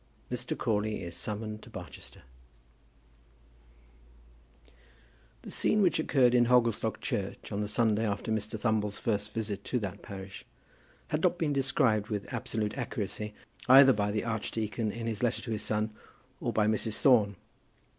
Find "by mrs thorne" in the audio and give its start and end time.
16.51-17.35